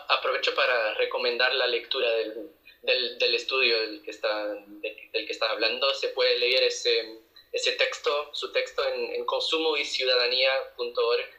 [0.08, 2.50] Aprovecho para recomendar la lectura del,
[2.82, 5.92] del, del estudio del que, está, del, que está hablando.
[5.94, 7.20] Se puede leer ese,
[7.52, 11.30] ese texto, su texto en, en consumoyciudadanía.org.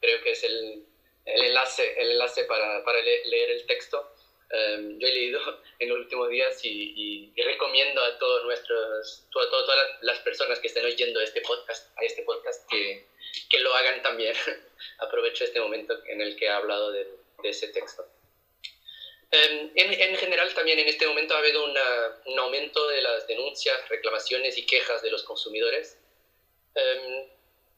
[0.00, 0.84] Creo que es el,
[1.26, 4.12] el enlace, el enlace para, para leer el texto.
[4.50, 5.40] Em, yo he leído
[5.78, 10.84] en los últimos días y, recomiendo a todos nuestros, a todas las personas que estén
[10.84, 13.06] oyendo este podcast, a este podcast, que,
[13.48, 14.34] que lo hagan también.
[14.98, 17.06] Aprovecho este momento en el que he hablado de,
[17.42, 18.06] de ese texto.
[19.32, 23.28] Em, en, en, general, también en este momento ha habido una, un aumento de las
[23.28, 25.96] denuncias, reclamaciones y quejas de los consumidores,
[26.74, 27.28] em,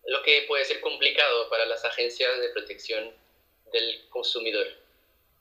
[0.06, 3.14] lo que puede ser complicado para las agencias de protección
[3.70, 4.66] del consumidor.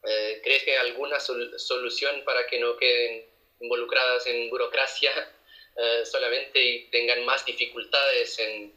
[0.03, 3.23] Eh, ¿Crees que hay alguna solución para que no queden
[3.59, 5.11] involucradas en burocracia
[5.77, 8.73] eh, solamente y tengan más dificultades en,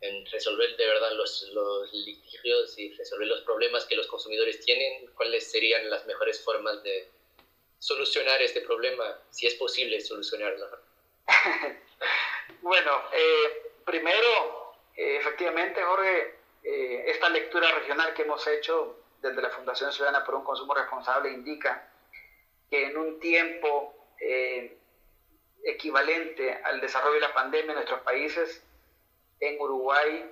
[0.00, 5.06] en resolver de verdad los, los, litigios y resolver los problemas que los consumidores tienen?
[5.14, 7.08] ¿Cuáles serían las mejores formas de
[7.78, 10.78] solucionar este problema, si es posible solucionarlo?
[12.62, 20.24] bueno, eh, primero, efectivamente, Jorge, esta lectura regional que hemos hecho desde la Fundación Ciudadana
[20.24, 21.88] por un Consumo Responsable indica
[22.68, 24.78] que en un tiempo eh,
[25.64, 28.64] equivalente al desarrollo de la pandemia en nuestros países,
[29.38, 30.28] en Uruguay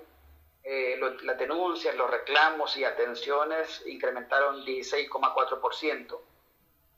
[0.64, 6.20] eh, las denuncias, los reclamos y atenciones incrementaron 16,4%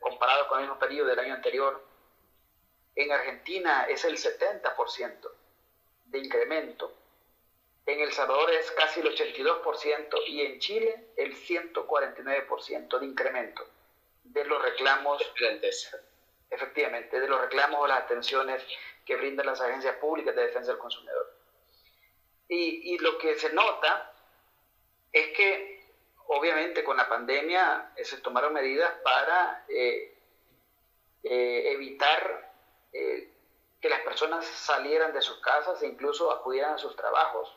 [0.00, 1.84] comparado con el mismo periodo del año anterior.
[2.96, 5.30] En Argentina es el 70%
[6.06, 6.92] de incremento
[7.86, 13.66] en El Salvador es casi el 82% y en Chile el 149% de incremento
[14.24, 15.22] de los reclamos.
[16.50, 18.62] Efectivamente, de los reclamos o las atenciones
[19.04, 21.34] que brindan las agencias públicas de defensa del consumidor.
[22.48, 24.12] Y, y lo que se nota
[25.10, 25.90] es que,
[26.28, 30.14] obviamente, con la pandemia eh, se tomaron medidas para eh,
[31.22, 32.52] eh, evitar
[32.92, 37.56] que las personas salieran de sus casas e incluso acudieran a sus trabajos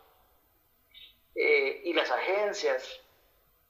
[1.35, 3.01] eh, y las agencias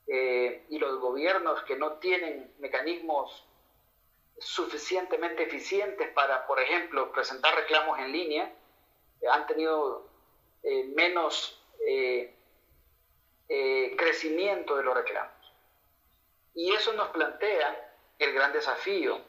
[0.05, 3.43] eh, y los gobiernos que no tienen mecanismos
[4.37, 8.53] suficientemente eficientes para, por ejemplo, presentar reclamos en línea,
[9.21, 10.13] eh, han tenido
[10.95, 11.61] menos
[13.97, 15.53] crecimiento de los reclamos.
[16.55, 19.21] Y eso nos plantea el gran desafío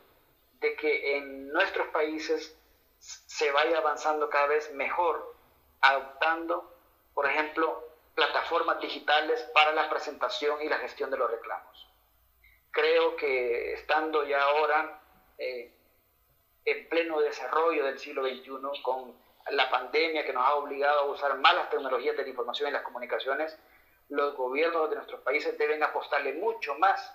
[0.60, 2.56] de que en nuestros países
[2.98, 5.34] se vaya avanzando cada vez mejor,
[5.82, 6.72] adoptando,
[7.12, 7.85] por ejemplo,
[8.16, 11.86] plataformas digitales para la presentación y la gestión de los reclamos.
[12.70, 15.00] Creo que estando ya ahora
[15.38, 15.70] eh,
[16.64, 19.14] en pleno desarrollo del siglo XXI, con
[19.50, 22.82] la pandemia que nos ha obligado a usar malas tecnologías de la información y las
[22.82, 23.56] comunicaciones,
[24.08, 27.14] los gobiernos de nuestros países deben apostarle mucho más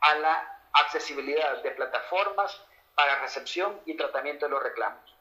[0.00, 2.60] a la accesibilidad de plataformas
[2.96, 5.16] para recepción y tratamiento de los reclamos.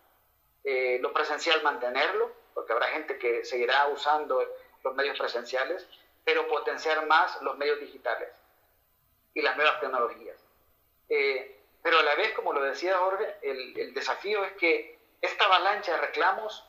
[0.63, 4.41] Eh, lo presencial mantenerlo, porque habrá gente que seguirá usando
[4.83, 5.87] los medios presenciales,
[6.23, 8.29] pero potenciar más los medios digitales
[9.33, 10.37] y las nuevas tecnologías.
[11.09, 15.93] Eh, pero a la vez, como lo decía Jorge, el, desafío es que esta avalancha
[15.93, 16.65] de reclamos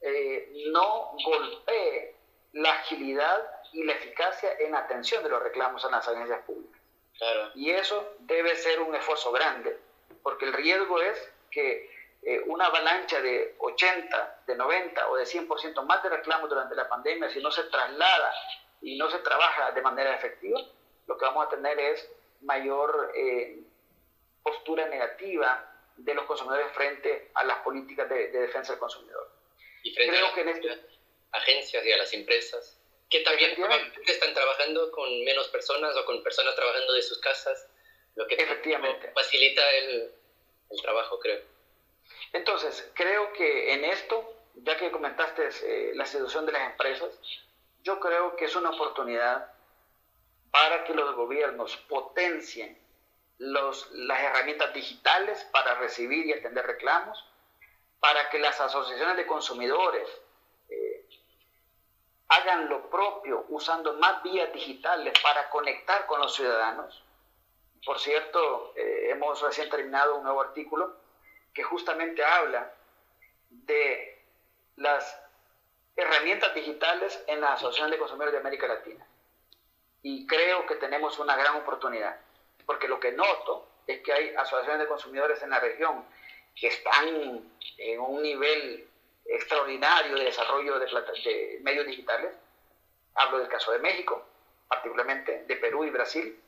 [0.00, 2.16] eh, no golpee
[2.52, 6.80] la agilidad y la eficacia en atención de los reclamos en las agencias públicas.
[7.54, 9.78] Y eso debe ser un esfuerzo grande,
[10.22, 11.88] porque el riesgo es que
[12.24, 16.88] eh, una avalancha de 80, de 90 o de 100% más de reclamos durante la
[16.88, 18.32] pandemia, si no se traslada
[18.80, 20.60] y no se trabaja de manera efectiva,
[21.08, 22.08] lo que vamos a tener es
[22.42, 23.58] mayor eh,
[24.42, 29.28] postura negativa de los consumidores frente a las políticas de, defensa del consumidor.
[29.82, 30.80] Y frente a las este
[31.32, 32.78] agencias y a las empresas,
[33.10, 33.50] que también
[34.06, 37.68] están trabajando con menos personas o con personas trabajando de sus casas,
[38.14, 38.36] lo que
[39.12, 40.14] facilita el,
[40.70, 41.40] el trabajo, creo.
[42.32, 47.10] Entonces, creo que en esto, ya que comentaste eh, la situación de las empresas,
[47.82, 49.52] yo creo que es una oportunidad
[50.50, 52.78] para que los gobiernos potencien
[53.38, 57.24] los, las herramientas digitales para recibir y atender reclamos,
[57.98, 60.08] para que las asociaciones de consumidores
[60.68, 61.06] eh,
[62.28, 67.02] hagan lo propio usando más vías digitales para conectar con los ciudadanos.
[67.84, 71.01] Por cierto, eh, hemos recién terminado un nuevo artículo
[71.54, 72.72] que justamente habla
[73.50, 74.24] de
[74.76, 75.18] las
[75.96, 79.06] herramientas digitales en la Asociación de Consumidores de América Latina.
[80.02, 82.18] Y creo que tenemos una gran oportunidad,
[82.66, 86.04] porque lo que noto es que hay asociaciones de consumidores en la región
[86.54, 87.08] que están
[87.78, 88.88] en un nivel
[89.26, 92.32] extraordinario de desarrollo de, de medios digitales.
[93.14, 94.24] Hablo del caso de México,
[94.68, 96.40] particularmente de Perú y Brasil.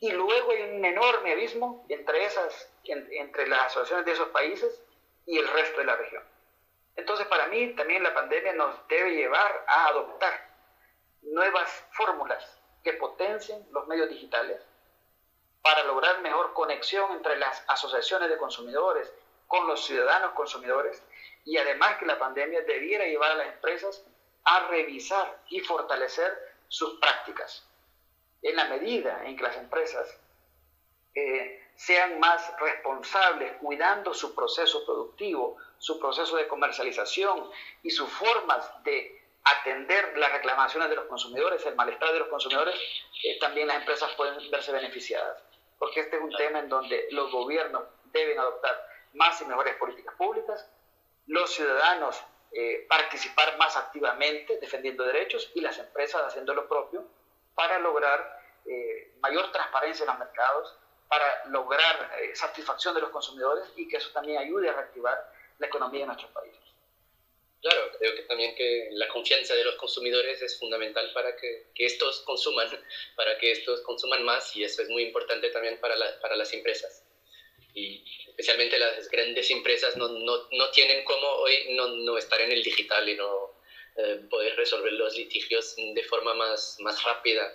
[0.00, 4.82] Y luego hay un enorme abismo entre, esas, entre las asociaciones de esos países
[5.26, 6.22] y el resto de la región.
[6.96, 10.48] Entonces, para mí también la pandemia nos debe llevar a adoptar
[11.22, 14.60] nuevas fórmulas que potencien los medios digitales
[15.62, 19.12] para lograr mejor conexión entre las asociaciones de consumidores
[19.46, 21.02] con los ciudadanos consumidores
[21.44, 24.04] y además que la pandemia debiera llevar a las empresas
[24.44, 27.67] a revisar y fortalecer sus prácticas.
[28.42, 30.18] En la medida en que las empresas
[31.14, 37.50] eh, sean más responsables cuidando su proceso productivo, su proceso de comercialización
[37.82, 42.74] y sus formas de atender las reclamaciones de los consumidores, el malestar de los consumidores,
[43.24, 45.42] eh, también las empresas pueden verse beneficiadas.
[45.78, 48.84] Porque este es un tema en donde los gobiernos deben adoptar
[49.14, 50.68] más y mejores políticas públicas,
[51.26, 52.20] los ciudadanos
[52.52, 57.04] eh, participar más activamente defendiendo derechos y las empresas haciendo lo propio
[57.58, 60.76] para lograr eh, mayor transparencia en los mercados,
[61.08, 66.02] para lograr satisfacción de los consumidores y que eso también ayude a reactivar la economía
[66.02, 66.60] de nuestros países.
[67.60, 71.86] Claro, creo que también que la confianza de los consumidores es fundamental para que, que,
[71.86, 72.68] estos consuman,
[73.16, 76.52] para que estos consuman más y eso es muy importante también para, la, para las
[76.52, 77.04] empresas.
[77.74, 82.52] Y especialmente las grandes empresas no, no, no tienen como hoy no, no, estar en
[82.52, 83.47] el digital y no
[83.98, 87.52] eh, poder resolver los litigios de forma más, más rápida.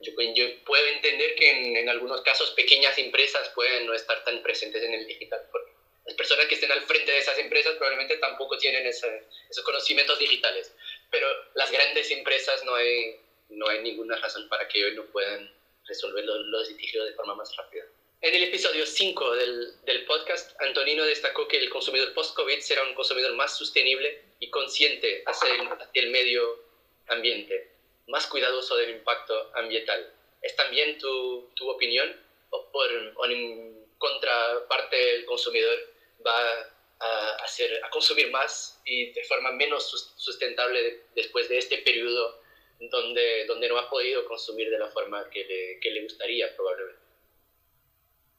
[0.00, 4.42] Yo, yo puedo entender que en, en, algunos casos pequeñas empresas pueden no estar tan
[4.42, 5.70] presentes en el digital porque
[6.04, 10.18] las personas que estén al frente de esas empresas probablemente tampoco tienen ese, esos conocimientos
[10.18, 10.74] digitales,
[11.08, 13.20] pero las grandes empresas no hay,
[13.50, 15.48] no hay ninguna razón para que hoy no puedan
[15.86, 17.84] resolver los, los litigios de forma más rápida.
[18.22, 22.94] En el episodio 5 del, del, podcast, Antonino destacó que el consumidor post-COVID será un
[22.94, 26.64] consumidor más sostenible y consciente hacia el, hacia el medio
[27.08, 27.72] ambiente,
[28.08, 30.12] más cuidadoso del impacto ambiental.
[30.40, 32.18] ¿Es también tu, tu opinión
[32.50, 35.78] o, por, o en contraparte el consumidor
[36.26, 42.40] va a, hacer, a consumir más y de forma menos sustentable después de este periodo
[42.80, 47.05] donde, donde no ha podido consumir de la forma que le, que le gustaría probablemente.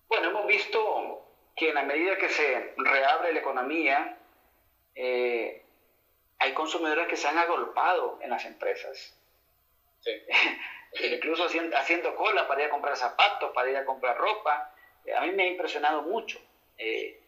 [0.08, 4.18] Bueno, hemos visto que en la medida que se reabre la economía,
[4.96, 5.64] eh,
[6.40, 9.18] hay consumidores que se han agolpado en las empresas.
[10.00, 10.12] Sí.
[11.14, 14.74] Incluso haciendo, haciendo, cola para ir a comprar zapatos, para ir a comprar ropa.
[15.16, 16.40] A mí me ha impresionado mucho.
[16.78, 17.22] Eh,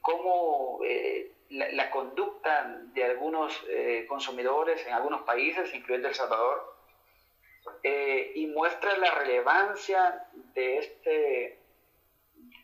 [0.00, 6.74] cómo eh, la, conducta de algunos eh, consumidores en algunos países, incluyendo El Salvador,
[7.82, 11.57] eh, y muestra la relevancia de, este,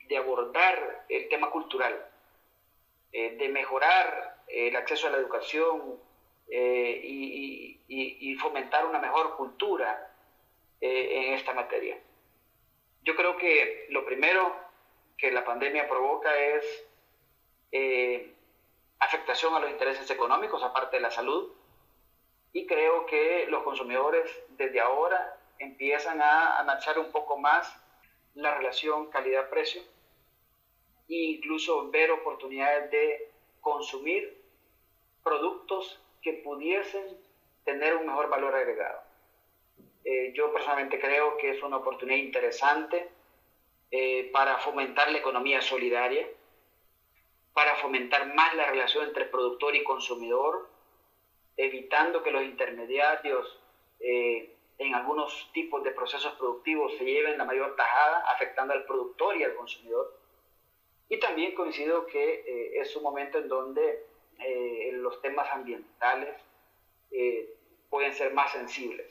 [0.09, 2.11] de abordar el tema cultural,
[3.12, 6.00] de mejorar el acceso a la educación
[6.48, 10.11] y, y, fomentar una mejor cultura
[10.80, 11.96] en esta materia.
[13.02, 14.55] Yo creo que lo primero
[15.16, 16.86] que la pandemia provoca es
[17.72, 18.34] eh,
[18.98, 21.52] afectación a los intereses económicos, aparte de la salud.
[22.52, 27.76] Y creo que los consumidores desde ahora empiezan a analizar un poco más
[28.34, 29.82] la relación calidad-precio
[31.09, 33.30] e incluso ver oportunidades de
[33.61, 34.42] consumir
[35.22, 37.05] productos que pudiesen
[37.64, 39.00] tener un mejor valor agregado.
[40.05, 43.09] Eh, yo personalmente creo que es una oportunidad interesante
[43.90, 46.28] eh, para fomentar la economía solidaria,
[47.55, 50.68] para fomentar más la relación entre productor y consumidor,
[51.57, 53.61] evitando que los intermediarios
[54.00, 59.36] eh, en algunos tipos de procesos productivos se lleven la mayor tajada, afectando al productor
[59.36, 60.24] y al consumidor.
[61.14, 64.04] Y también coincido que eh, es un momento en donde
[64.40, 66.34] eh, los temas ambientales
[67.12, 67.54] eh,
[67.88, 69.08] pueden ser más sensibles.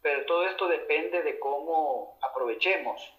[0.00, 3.14] Pero todo esto depende de cómo aprovechemos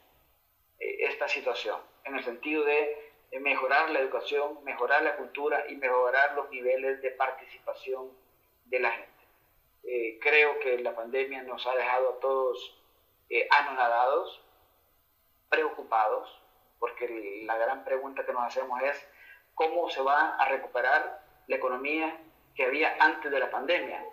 [0.79, 3.11] esta situación, en el sentido de
[3.41, 8.09] mejorar la educación, mejorar la cultura y mejorar los niveles de participación
[8.65, 10.19] de la gente.
[10.19, 12.75] creo que la pandemia nos ha dejado a todos
[13.51, 14.41] anonadados,
[15.49, 16.44] preocupados,
[16.85, 19.09] porque la gran pregunta que nos hacemos es
[19.55, 22.15] cómo se va a recuperar la economía
[22.53, 24.05] que había antes de la pandemia.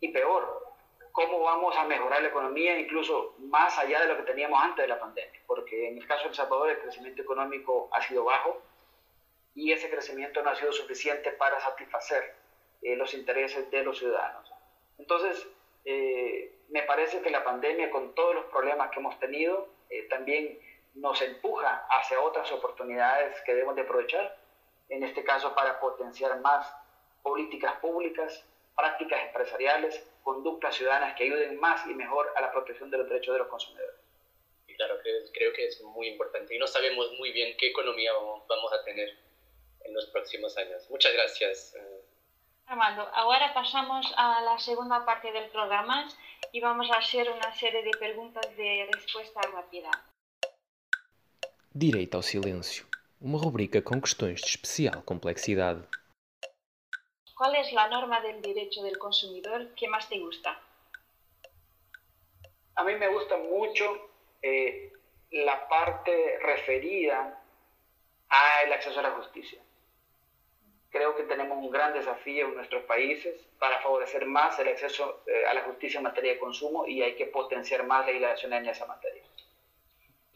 [0.00, 0.72] Y peor,
[1.12, 4.88] cómo vamos a mejorar la economía incluso más allá de lo que teníamos antes de
[4.88, 5.38] la pandemia.
[5.46, 8.62] Porque en el caso de El Salvador el crecimiento económico ha sido bajo
[9.54, 12.36] y ese crecimiento no ha sido suficiente para satisfacer
[12.80, 14.50] eh, los intereses de los ciudadanos.
[14.96, 15.46] Entonces,
[15.84, 20.58] eh, me parece que la pandemia, con todos los problemas que hemos tenido, eh, también
[21.00, 24.36] nos empuja hacia otras oportunidades que debemos de aprovechar,
[24.88, 26.72] en este caso para potenciar más
[27.22, 28.44] políticas públicas,
[28.76, 33.34] prácticas empresariales, conductas ciudadanas que ayuden más y mejor a la protección de los derechos
[33.34, 33.96] de los consumidores.
[34.66, 38.12] Y claro, creo, que es muy importante y no sabemos muy bien qué economía
[38.48, 39.16] vamos a tener
[39.84, 40.88] en los próximos años.
[40.90, 41.76] Muchas gracias.
[42.66, 46.06] Armando, ahora pasamos a la segunda parte del programa
[46.52, 49.90] y vamos a hacer una serie de preguntas de respuesta rápida.
[51.74, 52.86] Direito ao Silêncio,
[53.20, 55.82] uma rubrica com questões de especial complexidade.
[57.36, 60.56] Qual é a norma do direito do consumidor que mais te gusta?
[62.74, 63.84] A mí me gusta mucho
[64.42, 64.90] eh,
[65.30, 67.38] la parte referida
[68.30, 69.60] al acceso a la justicia.
[70.90, 75.46] Creo que tenemos un gran desafío en nuestros países para favorecer más el acceso eh,
[75.46, 78.68] a la justicia en materia de consumo y hay que potenciar más la legislación en
[78.68, 79.27] esa materia.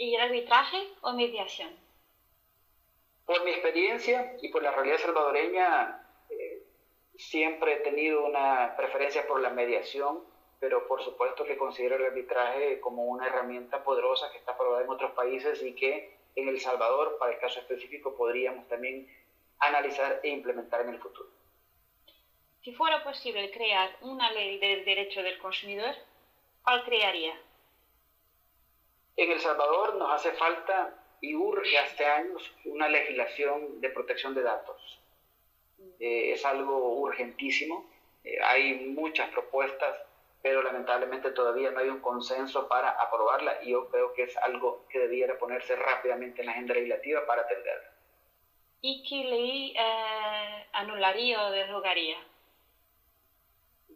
[0.03, 1.71] ¿Y arbitraje o mediación?
[3.25, 6.65] Por mi experiencia y por la realidad salvadoreña, eh,
[7.15, 10.25] siempre he tenido una preferencia por la mediación,
[10.59, 14.91] pero por supuesto que considero el arbitraje como una herramienta poderosa que está probada en
[14.91, 19.09] otros países y que en El Salvador, para el caso específico, podríamos también
[19.61, 21.29] analizar e implementar en el futuro.
[22.65, 25.95] Si fuera posible crear una ley del derecho del consumidor,
[26.65, 27.41] ¿cuál crearía?
[29.17, 34.43] En El Salvador nos hace falta y urge hace años una legislación de protección de
[34.43, 35.01] datos.
[36.01, 37.89] Eh, es algo urgentísimo.
[38.25, 39.97] Eh, hay muchas propuestas,
[40.43, 44.87] pero lamentablemente todavía no hay un consenso para aprobarla y yo creo que es algo
[44.89, 47.91] que debiera ponerse rápidamente en la agenda legislativa para atenderla.
[48.81, 52.17] ¿Y qué ley eh, anularía o derogaría?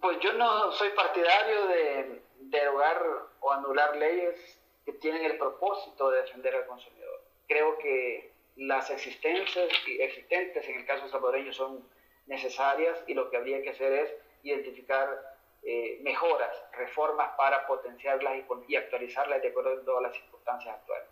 [0.01, 3.03] Pues yo no soy partidario de derogar
[3.41, 7.21] o anular leyes que tienen el propósito de defender al consumidor.
[7.49, 9.69] Creo que las existencias,
[9.99, 11.87] existentes en el caso salvadoreño son
[12.27, 14.15] necesarias y lo que habría que hacer es
[14.45, 15.09] identificar
[15.65, 21.09] eh, mejoras, reformas para potenciarlas y, y actualizarlas de acuerdo a las circunstancias actuales.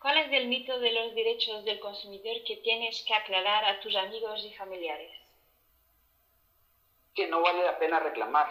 [0.00, 3.96] ¿Cuál es el mito de los derechos del consumidor que tienes que aclarar a tus
[3.96, 5.10] amigos y familiares?
[7.16, 8.46] Que no vale la pena reclamar.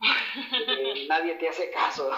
[1.08, 2.10] nadie te hace caso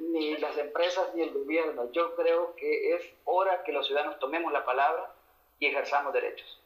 [0.00, 1.90] ni las empresas ni el gobierno.
[1.92, 5.12] Yo creo que es hora que los ciudadanos tomemos la palabra
[5.58, 6.60] y ejerzamos derechos.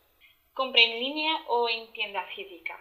[0.54, 2.78] ¿Compra en línea o en tienda física?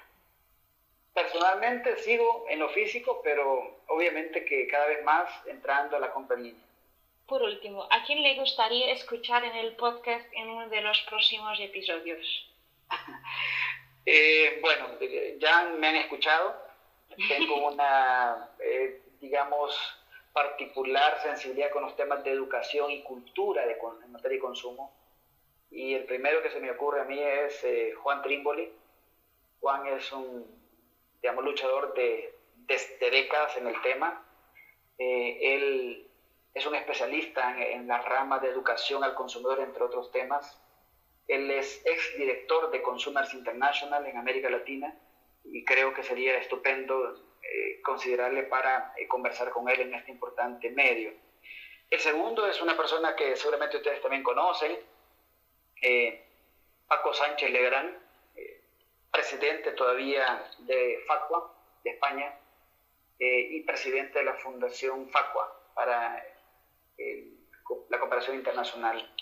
[1.14, 6.38] Personalmente sigo en lo físico, pero obviamente que cada vez más entrando a la compra
[6.38, 6.64] en línea.
[7.28, 11.60] Por último, ¿a quién le gustaría escuchar en el podcast en uno de los próximos
[11.60, 12.26] episodios?
[14.12, 14.88] Eh, bueno,
[15.38, 16.56] ya me han escuchado.
[17.28, 19.78] Tengo una, eh, digamos,
[20.40, 24.96] particular sensibilidad con los temas de educación y cultura de, en materia de consumo.
[25.70, 28.72] Y el primero que se me ocurre a mí es eh, Juan Trimboli.
[29.60, 30.48] Juan es un,
[31.22, 34.26] digamos, luchador de, de, décadas en el tema.
[34.98, 36.08] Eh, él
[36.54, 40.62] es un especialista en, en, la rama de educación al consumidor, entre otros temas.
[41.28, 44.98] Él es ex director de Consumers International en América Latina
[45.44, 50.70] y creo que sería estupendo eh, considerarle para eh, conversar con él en este importante
[50.70, 51.14] medio.
[51.90, 54.78] El segundo es una persona que seguramente ustedes también conocen,
[55.82, 56.26] eh,
[56.88, 57.98] Paco Sánchez Legrand,
[59.12, 61.52] presidente todavía de FACUA,
[61.84, 62.36] de España,
[63.18, 66.24] y presidente de la Fundación FACUA para
[67.90, 69.14] la cooperación internacional.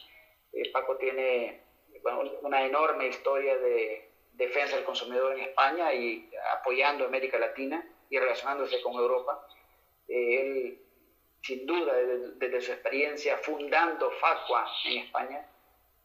[0.72, 1.64] Paco tiene
[2.42, 8.18] una enorme historia de defensa del consumidor en España y apoyando a América Latina y
[8.18, 9.48] relacionándose con Europa.
[10.08, 10.82] Eh, él,
[11.42, 15.48] sin duda, desde, su experiencia fundando FACUA en España,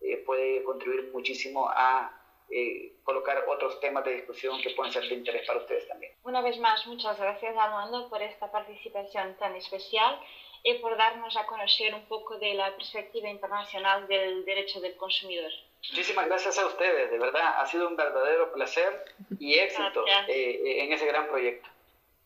[0.00, 2.18] eh, puede contribuir muchísimo a
[2.50, 6.12] eh, colocar otros temas de discusión que pueden ser de interés para ustedes también.
[6.22, 10.20] Una vez más, muchas gracias Armando por esta participación tan especial
[10.62, 15.50] y por darnos a conocer un poco de la perspectiva internacional del derecho del consumidor.
[15.90, 19.02] Muchísimas gracias a ustedes, de verdad, ha sido un verdadero placer
[19.40, 21.68] y éxito eh, en ese gran proyecto.